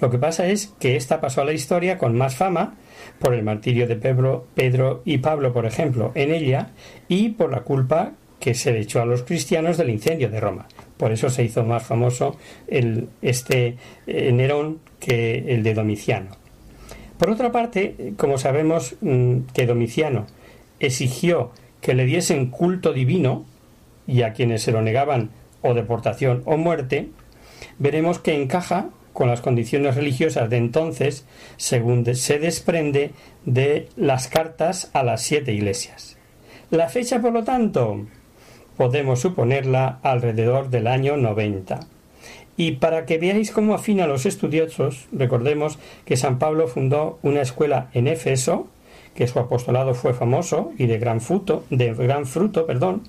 [0.00, 2.74] Lo que pasa es que ésta pasó a la historia con más fama
[3.20, 6.70] por el martirio de Pedro, Pedro y Pablo, por ejemplo, en ella,
[7.06, 10.66] y por la culpa que se le echó a los cristianos del incendio de Roma.
[10.96, 13.76] Por eso se hizo más famoso este
[14.08, 16.39] eh, Nerón que el de Domiciano.
[17.20, 20.26] Por otra parte, como sabemos mm, que Domiciano
[20.78, 21.50] exigió
[21.82, 23.44] que le diesen culto divino,
[24.06, 25.28] y a quienes se lo negaban
[25.60, 27.10] o deportación o muerte,
[27.78, 31.26] veremos que encaja con las condiciones religiosas de entonces,
[31.58, 33.10] según se desprende
[33.44, 36.16] de las cartas a las siete iglesias.
[36.70, 38.06] La fecha, por lo tanto,
[38.78, 41.80] podemos suponerla alrededor del año 90.
[42.60, 47.88] Y para que veáis cómo afina los estudiosos, recordemos que San Pablo fundó una escuela
[47.94, 48.68] en Éfeso,
[49.14, 53.04] que su apostolado fue famoso y de gran fruto, de gran fruto, perdón,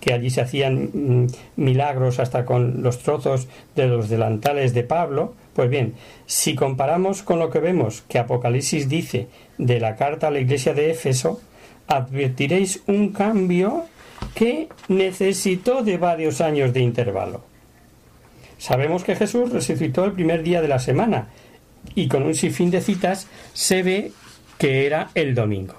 [0.00, 5.34] que allí se hacían mm, milagros hasta con los trozos de los delantales de Pablo.
[5.52, 5.92] Pues bien,
[6.24, 10.72] si comparamos con lo que vemos que Apocalipsis dice de la carta a la iglesia
[10.72, 11.42] de Éfeso,
[11.88, 13.84] advertiréis un cambio
[14.34, 17.53] que necesitó de varios años de intervalo.
[18.58, 21.28] Sabemos que Jesús resucitó el primer día de la semana
[21.94, 24.12] y con un sinfín de citas se ve
[24.58, 25.74] que era el domingo.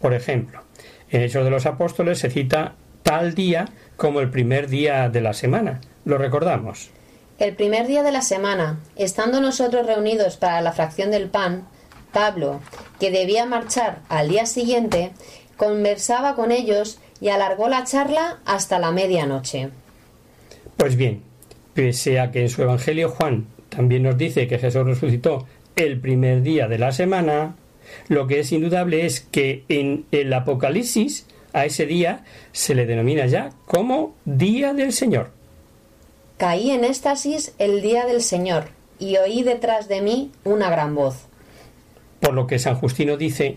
[0.00, 0.62] Por ejemplo,
[1.10, 5.34] en Hechos de los Apóstoles se cita tal día como el primer día de la
[5.34, 5.80] semana.
[6.04, 6.90] ¿Lo recordamos?
[7.38, 11.66] El primer día de la semana, estando nosotros reunidos para la fracción del pan,
[12.12, 12.60] Pablo,
[12.98, 15.12] que debía marchar al día siguiente,
[15.56, 19.70] conversaba con ellos y alargó la charla hasta la medianoche.
[20.76, 21.22] Pues bien,
[21.74, 26.42] pese a que en su Evangelio Juan también nos dice que Jesús resucitó el primer
[26.42, 27.56] día de la semana,
[28.08, 33.26] lo que es indudable es que en el Apocalipsis a ese día se le denomina
[33.26, 35.30] ya como Día del Señor.
[36.36, 41.26] Caí en éxtasis el día del Señor y oí detrás de mí una gran voz.
[42.20, 43.56] Por lo que San Justino dice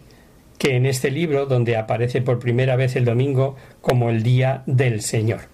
[0.58, 5.02] que en este libro, donde aparece por primera vez el domingo como el Día del
[5.02, 5.53] Señor.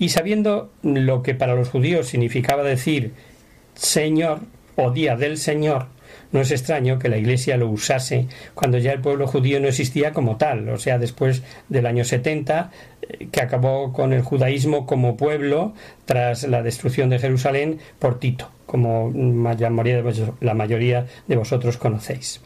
[0.00, 3.12] Y sabiendo lo que para los judíos significaba decir
[3.74, 4.40] Señor
[4.74, 5.88] o Día del Señor,
[6.32, 10.12] no es extraño que la Iglesia lo usase cuando ya el pueblo judío no existía
[10.12, 12.70] como tal, o sea, después del año 70,
[13.02, 15.74] eh, que acabó con el judaísmo como pueblo
[16.06, 22.40] tras la destrucción de Jerusalén por Tito, como la mayoría de vosotros conocéis.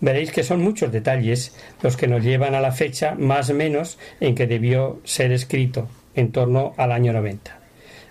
[0.00, 3.98] Veréis que son muchos detalles los que nos llevan a la fecha más o menos
[4.20, 7.58] en que debió ser escrito, en torno al año 90.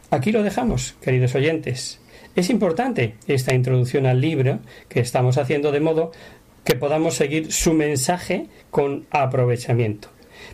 [0.10, 2.00] Aquí lo dejamos, queridos oyentes.
[2.36, 4.60] Es importante esta introducción al libro
[4.90, 6.12] que estamos haciendo de modo
[6.64, 10.10] que podamos seguir su mensaje con aprovechamiento.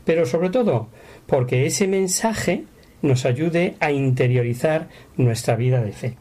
[0.06, 0.90] Pero sobre todo
[1.26, 2.64] porque ese mensaje
[3.02, 6.18] nos ayude a interiorizar nuestra vida de fe.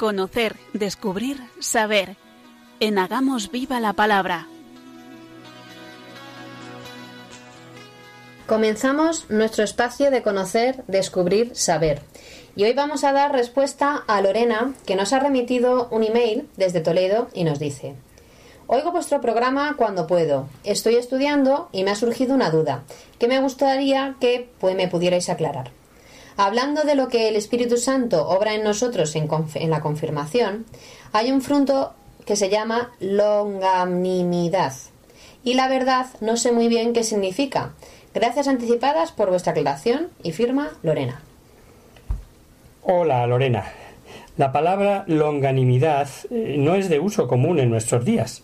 [0.00, 2.16] Conocer, descubrir, saber.
[2.80, 4.48] En Hagamos Viva la Palabra.
[8.46, 12.00] Comenzamos nuestro espacio de conocer, descubrir, saber.
[12.56, 16.80] Y hoy vamos a dar respuesta a Lorena, que nos ha remitido un email desde
[16.80, 17.94] Toledo y nos dice
[18.68, 20.48] Oigo vuestro programa cuando puedo.
[20.64, 22.84] Estoy estudiando y me ha surgido una duda
[23.18, 25.72] que me gustaría que pues, me pudierais aclarar.
[26.36, 30.66] Hablando de lo que el Espíritu Santo obra en nosotros en, la confirmación,
[31.12, 31.92] hay un fruto
[32.24, 34.72] que se llama longanimidad.
[35.42, 37.72] Y la verdad no sé muy bien qué significa.
[38.14, 41.22] Gracias anticipadas por vuestra aclaración y firma Lorena.
[42.82, 43.64] Hola Lorena.
[44.36, 48.42] La palabra longanimidad eh, no es de uso común en nuestros días,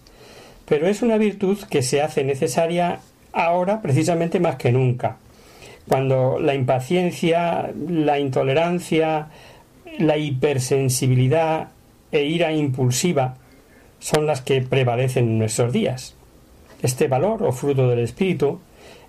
[0.66, 3.00] pero es una virtud que se hace necesaria
[3.32, 5.16] ahora precisamente más que nunca,
[5.88, 9.28] cuando la impaciencia, la intolerancia,
[9.98, 11.68] la hipersensibilidad
[12.12, 13.36] e ira impulsiva
[13.98, 16.14] son las que prevalecen en nuestros días.
[16.82, 18.60] Este valor o fruto del espíritu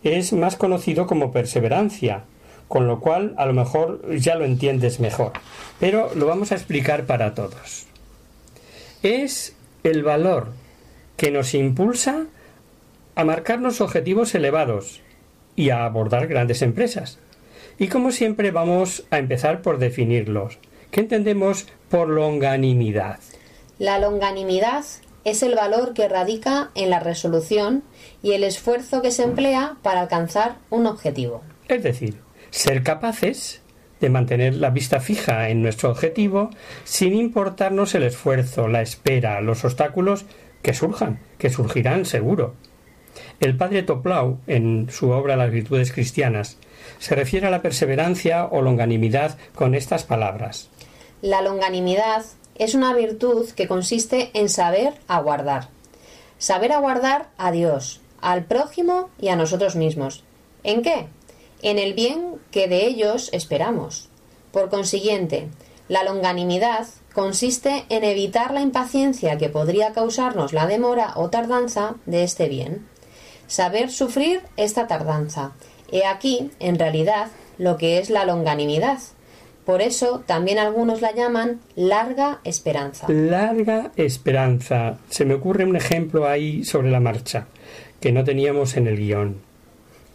[0.03, 2.23] es más conocido como perseverancia,
[2.67, 5.33] con lo cual a lo mejor ya lo entiendes mejor,
[5.79, 7.85] pero lo vamos a explicar para todos.
[9.03, 10.49] Es el valor
[11.17, 12.25] que nos impulsa
[13.15, 15.01] a marcarnos objetivos elevados
[15.57, 17.19] y a abordar grandes empresas.
[17.77, 20.59] Y como siempre vamos a empezar por definirlos.
[20.91, 23.19] ¿Qué entendemos por longanimidad?
[23.77, 24.85] La longanimidad
[25.25, 27.83] es el valor que radica en la resolución
[28.23, 31.43] y el esfuerzo que se emplea para alcanzar un objetivo.
[31.67, 33.61] Es decir, ser capaces
[33.99, 36.49] de mantener la vista fija en nuestro objetivo
[36.83, 40.25] sin importarnos el esfuerzo, la espera, los obstáculos
[40.61, 42.55] que surjan, que surgirán seguro.
[43.39, 46.57] El padre Toplau, en su obra Las virtudes cristianas,
[46.97, 50.69] se refiere a la perseverancia o longanimidad con estas palabras.
[51.21, 52.25] La longanimidad
[52.55, 55.69] es una virtud que consiste en saber aguardar.
[56.39, 60.23] Saber aguardar a Dios, al prójimo y a nosotros mismos.
[60.63, 61.07] ¿En qué?
[61.61, 64.09] En el bien que de ellos esperamos.
[64.51, 65.47] Por consiguiente,
[65.87, 72.23] la longanimidad consiste en evitar la impaciencia que podría causarnos la demora o tardanza de
[72.23, 72.85] este bien.
[73.47, 75.53] Saber sufrir esta tardanza.
[75.91, 77.27] He aquí, en realidad,
[77.57, 78.99] lo que es la longanimidad,
[79.67, 83.05] por eso también algunos la llaman larga esperanza.
[83.09, 84.97] Larga esperanza.
[85.09, 87.47] Se me ocurre un ejemplo ahí sobre la marcha,
[87.99, 89.41] que no teníamos en el guion.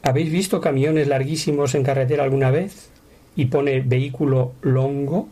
[0.02, 2.88] ¿Habéis visto camiones larguísimos en carretera alguna vez?
[3.36, 5.28] Y pone vehículo longo,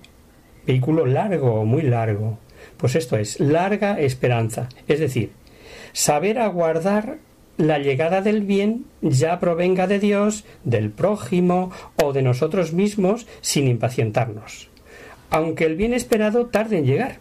[0.67, 2.39] vehículo largo, muy largo.
[2.77, 5.33] Pues esto es larga esperanza, es decir,
[5.95, 7.17] saber aguardar
[7.61, 11.71] la llegada del bien ya provenga de Dios, del prójimo
[12.03, 14.71] o de nosotros mismos sin impacientarnos,
[15.29, 17.19] aunque el bien esperado tarde en llegar.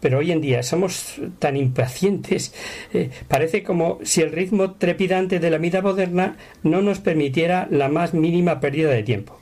[0.00, 2.54] Pero hoy en día somos tan impacientes,
[2.92, 7.88] eh, parece como si el ritmo trepidante de la vida moderna no nos permitiera la
[7.88, 9.38] más mínima pérdida de tiempo.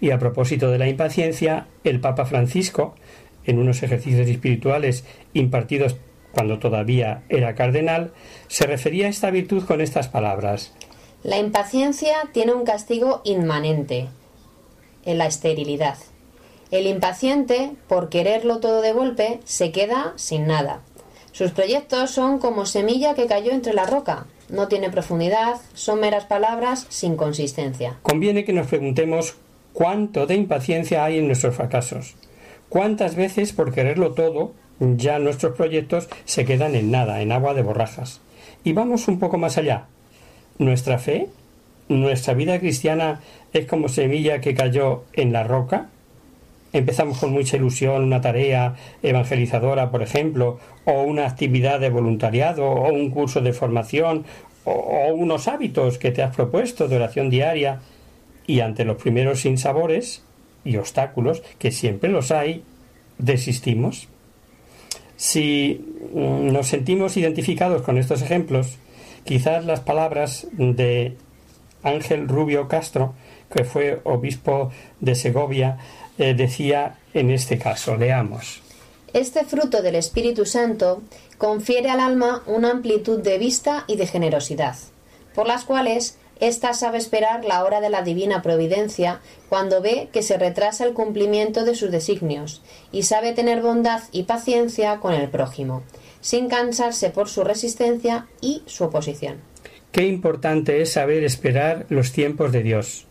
[0.00, 2.94] Y a propósito de la impaciencia, el Papa Francisco,
[3.44, 5.96] en unos ejercicios espirituales impartidos
[6.32, 8.12] cuando todavía era cardenal,
[8.50, 10.72] se refería a esta virtud con estas palabras.
[11.22, 14.08] La impaciencia tiene un castigo inmanente,
[15.04, 15.96] en la esterilidad.
[16.72, 20.80] El impaciente, por quererlo todo de golpe, se queda sin nada.
[21.30, 24.26] Sus proyectos son como semilla que cayó entre la roca.
[24.48, 27.98] No tiene profundidad, son meras palabras sin consistencia.
[28.02, 29.36] Conviene que nos preguntemos
[29.72, 32.16] cuánto de impaciencia hay en nuestros fracasos.
[32.68, 37.62] ¿Cuántas veces por quererlo todo ya nuestros proyectos se quedan en nada, en agua de
[37.62, 38.20] borrajas.
[38.62, 39.86] Y vamos un poco más allá.
[40.58, 41.28] Nuestra fe,
[41.88, 43.20] nuestra vida cristiana
[43.52, 45.88] es como semilla que cayó en la roca.
[46.72, 52.92] Empezamos con mucha ilusión una tarea evangelizadora, por ejemplo, o una actividad de voluntariado, o
[52.92, 54.24] un curso de formación,
[54.64, 57.80] o, unos hábitos que te has propuesto de oración diaria,
[58.46, 60.22] y ante los primeros sinsabores
[60.64, 62.62] y obstáculos, que siempre los hay,
[63.18, 64.09] desistimos.
[65.20, 65.78] Si
[66.14, 68.78] mm, nos sentimos identificados con estos ejemplos,
[69.22, 71.14] quizás las palabras de
[71.82, 73.12] Ángel Rubio Castro,
[73.54, 75.76] que fue obispo de Segovia,
[76.16, 78.62] eh, decía en este caso, leamos.
[79.12, 81.02] Este fruto del Espíritu Santo
[81.36, 84.76] confiere al alma una amplitud de vista y de generosidad,
[85.34, 90.22] por las cuales ésta sabe esperar la hora de la divina providencia cuando ve que
[90.22, 92.62] se retrasa el cumplimiento de sus designios,
[92.92, 95.82] y sabe tener bondad y paciencia con el prójimo,
[96.20, 99.36] sin cansarse por su resistencia y su oposición.
[99.92, 103.06] Qué importante es saber esperar los tiempos de Dios,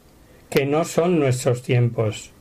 [0.50, 2.32] que no son nuestros tiempos.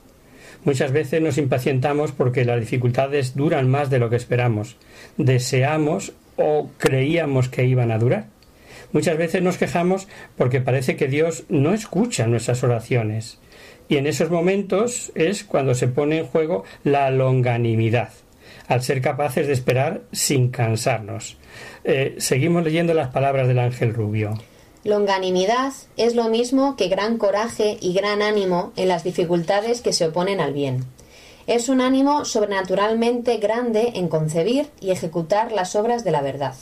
[0.65, 4.77] Muchas veces nos impacientamos porque las dificultades duran más de lo que esperamos,
[5.17, 8.27] deseamos o creíamos que iban a durar.
[8.93, 13.39] Muchas veces nos quejamos porque parece que Dios no escucha nuestras oraciones,
[13.91, 18.11] Y en esos momentos es cuando se pone en juego la longanimidad,
[18.67, 21.39] al ser capaces de esperar sin cansarnos.
[21.85, 24.35] Eh, seguimos leyendo las palabras del ángel rubio.
[24.85, 30.09] Longanimidad es lo mismo que gran coraje y gran ánimo en las dificultades que se
[30.09, 30.85] oponen al bien.
[31.47, 36.55] Es un ánimo sobrenaturalmente grande en concebir y ejecutar las obras de la verdad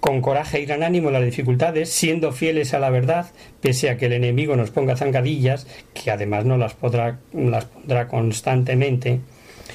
[0.00, 3.26] con coraje y gran ánimo las dificultades, siendo fieles a la verdad,
[3.60, 8.08] pese a que el enemigo nos ponga zancadillas, que además no las, podrá, las pondrá
[8.08, 9.20] constantemente,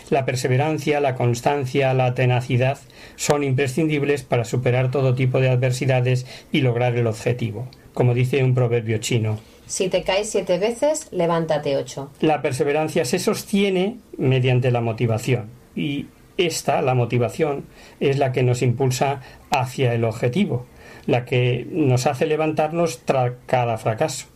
[0.09, 2.77] la perseverancia, la constancia, la tenacidad
[3.15, 8.53] son imprescindibles para superar todo tipo de adversidades y lograr el objetivo, como dice un
[8.53, 9.39] proverbio chino.
[9.67, 12.11] Si te caes siete veces, levántate ocho.
[12.19, 16.07] La perseverancia se sostiene mediante la motivación y
[16.41, 17.65] esta, la motivación,
[17.99, 20.65] es la que nos impulsa hacia el objetivo,
[21.05, 24.27] la que nos hace levantarnos tras cada fracaso.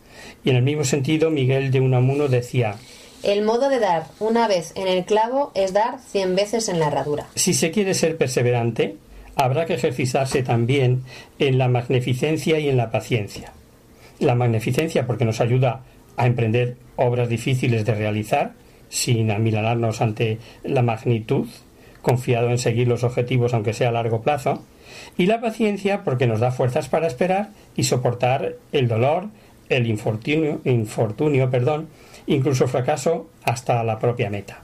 [0.44, 2.76] Y en el mismo sentido, Miguel de Unamuno decía
[3.22, 6.88] El modo de dar una vez en el clavo es dar cien veces en la
[6.88, 7.26] herradura.
[7.34, 8.96] Si se quiere ser perseverante,
[9.34, 11.02] habrá que ejercitarse también
[11.38, 13.52] en la magnificencia y en la paciencia.
[14.18, 15.82] La magnificencia porque nos ayuda
[16.16, 18.52] a emprender obras difíciles de realizar,
[18.88, 21.46] sin amilanarnos ante la magnitud
[22.06, 24.62] confiado en seguir los objetivos aunque sea a largo plazo,
[25.18, 29.26] y la paciencia porque nos da fuerzas para esperar y soportar el dolor,
[29.70, 31.88] el infortunio, infortunio perdón,
[32.28, 34.60] incluso fracaso hasta la propia meta.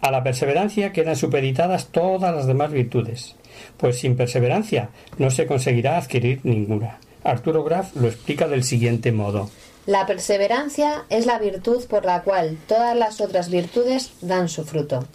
[0.00, 3.36] A la perseverancia quedan supeditadas todas las demás virtudes,
[3.76, 6.98] pues sin perseverancia no se conseguirá adquirir ninguna.
[7.22, 9.48] Arturo Graf lo explica del siguiente modo.
[9.86, 15.06] La perseverancia es la virtud por la cual todas las otras virtudes dan su fruto.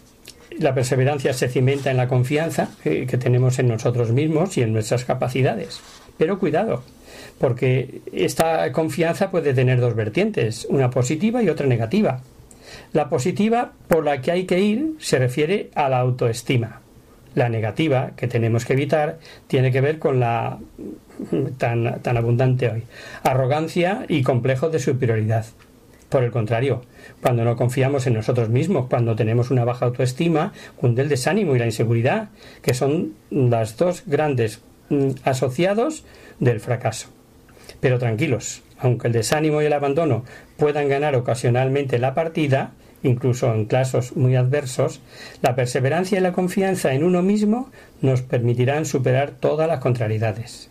[0.60, 5.06] La perseverancia se cimenta en la confianza que, tenemos en nosotros mismos y en nuestras
[5.06, 5.82] capacidades.
[6.18, 6.84] Pero cuidado,
[7.39, 12.22] porque esta confianza puede tener dos vertientes, una positiva y otra negativa.
[12.91, 16.82] La positiva por la que hay que ir se refiere a la autoestima.
[17.36, 20.60] La negativa, que tenemos que evitar, tiene que ver con la
[21.58, 22.84] tan, tan abundante hoy,
[23.24, 25.45] arrogancia y complejo de superioridad.
[26.14, 26.84] Por el contrario,
[27.24, 31.59] cuando no confiamos en nosotros mismos, cuando tenemos una baja autoestima, cunde el desánimo y
[31.59, 32.30] la inseguridad,
[32.61, 36.05] que son las dos grandes mm, asociados
[36.39, 37.07] del fracaso.
[37.80, 40.24] Pero tranquilos, aunque el desánimo y el abandono
[40.55, 45.01] puedan ganar ocasionalmente la partida, incluso en casos muy adversos,
[45.41, 50.70] la perseverancia y la confianza en uno mismo nos permitirán superar todas las contrariedades.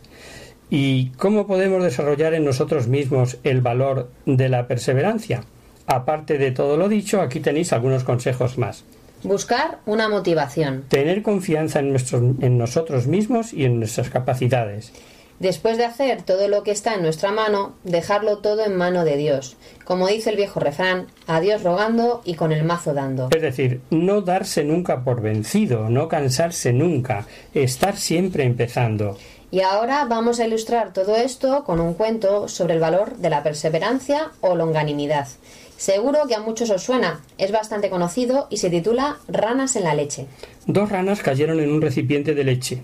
[0.75, 5.45] ¿Y cómo podemos desarrollar en nosotros mismos el valor de la perseverancia?
[5.87, 8.83] Aparte de todo lo dicho, aquí tenéis algunos consejos más.
[9.23, 10.85] Buscar una motivación.
[10.89, 11.95] Tener confianza en,
[12.41, 14.95] en nosotros mismos y en nuestras capacidades.
[15.41, 19.19] Después de hacer todo lo que está en nuestra mano, dejarlo todo en mano de
[19.19, 19.59] Dios.
[19.85, 23.29] Como dice el viejo refrán, a Dios rogando y con el mazo dando.
[23.31, 29.19] Es decir, no darse nunca por vencido, no cansarse nunca, estar siempre empezando.
[29.53, 33.43] Y ahora vamos a ilustrar todo esto con un cuento sobre el valor de la
[33.43, 35.29] perseverancia o longanimidad.
[35.77, 39.95] Seguro que a muchos os suena, es bastante conocido y se titula Ranas en la
[39.95, 40.25] leche.
[40.67, 42.83] Dos ranas cayeron en un recipiente de leche.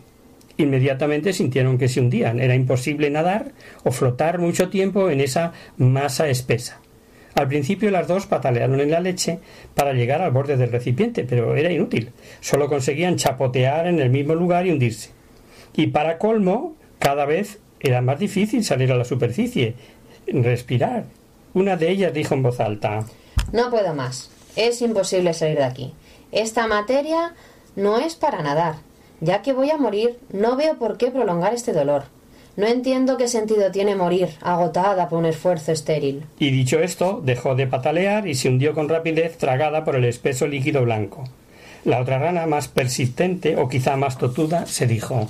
[0.59, 2.39] Inmediatamente sintieron que se hundían.
[2.39, 3.53] Era imposible nadar
[3.85, 6.81] o flotar mucho tiempo en esa masa espesa.
[7.35, 9.39] Al principio las dos patalearon en la leche
[9.75, 12.11] para llegar al borde del recipiente, pero era inútil.
[12.43, 15.17] Solo conseguían chapotear en el mismo lugar y hundirse.
[15.79, 19.77] Y para colmo, cada vez era más difícil salir a la superficie,
[20.27, 21.05] respirar.
[21.55, 23.05] Una de ellas dijo en voz alta
[23.53, 24.29] No puedo más.
[24.57, 25.95] Es imposible salir de aquí.
[26.33, 27.33] Esta materia
[27.77, 28.75] no es para nadar.
[29.21, 32.07] Ya que voy a morir, no veo por qué prolongar este dolor.
[32.57, 36.25] No entiendo qué sentido tiene morir, agotada por un esfuerzo estéril.
[36.41, 40.49] Y dicho esto, dejó de patalear y se hundió con rapidez, tragada por el espeso
[40.49, 41.23] líquido blanco.
[41.85, 45.29] La otra rana, más persistente o quizá más totuda, se dijo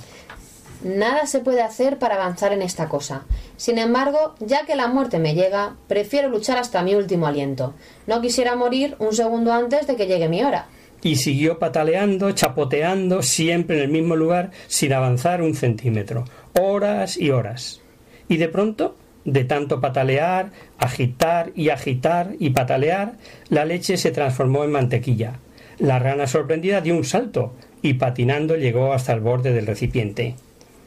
[0.83, 3.25] Nada se puede hacer para avanzar en esta cosa.
[3.57, 7.73] Sin embargo, ya que la muerte me llega, prefiero luchar hasta mi último aliento.
[8.07, 10.67] No quisiera morir un segundo antes de que llegue mi hora.
[11.01, 16.23] Y siguió pataleando, chapoteando, siempre en el mismo lugar, sin avanzar un centímetro.
[16.57, 17.81] Horas y horas.
[18.29, 23.13] Y de pronto, de tanto patalear, agitar y agitar y patalear,
[23.49, 25.39] la leche se transformó en mantequilla.
[25.77, 30.35] La rana sorprendida dio un salto y patinando llegó hasta el borde del recipiente.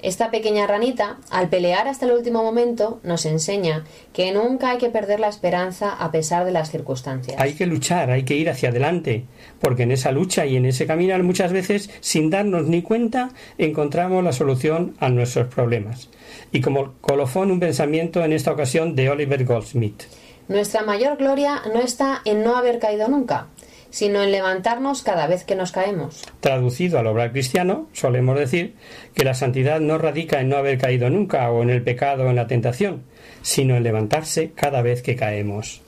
[0.02, 4.90] Esta pequeña ranita, al pelear hasta el último momento, nos enseña que nunca hay que
[4.90, 7.40] perder la esperanza a pesar de las circunstancias.
[7.40, 9.26] Hay que luchar, hay que ir hacia adelante,
[9.60, 14.24] porque en esa lucha y en ese caminar muchas veces, sin darnos ni cuenta, encontramos
[14.24, 16.10] la solución a nuestros problemas.
[16.50, 20.02] Y como colofón un pensamiento en esta ocasión de Oliver Goldsmith.
[20.48, 23.46] Nuestra mayor gloria no está en no haber caído nunca,
[23.92, 26.24] sino en levantarnos cada vez que nos caemos.
[26.40, 28.74] Traducido al obrar cristiano, solemos decir
[29.14, 32.30] que la santidad no radica en no haber caído nunca o en el pecado o
[32.30, 33.04] en la tentación,
[33.42, 35.82] sino en levantarse cada vez que caemos.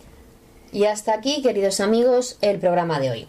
[0.70, 3.28] Y hasta aquí, queridos amigos, el programa de hoy.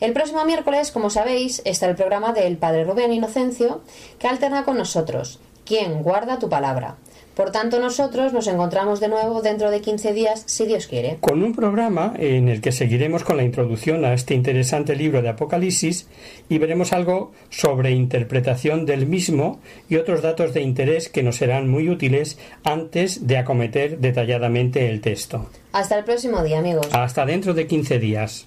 [0.00, 3.80] El próximo miércoles, como sabéis, está el programa del Padre Rubén Inocencio,
[4.18, 5.40] que alterna con nosotros.
[5.64, 6.96] ¿Quién guarda tu palabra?
[7.34, 11.18] Por tanto, nosotros nos encontramos de nuevo dentro de 15 días, si Dios quiere.
[11.20, 15.28] Con un programa en el que seguiremos con la introducción a este interesante libro de
[15.28, 16.08] Apocalipsis
[16.48, 21.68] y veremos algo sobre interpretación del mismo y otros datos de interés que nos serán
[21.68, 25.50] muy útiles antes de acometer detalladamente el texto.
[25.72, 26.88] Hasta el próximo día, amigos.
[26.92, 28.46] Hasta dentro de 15 días.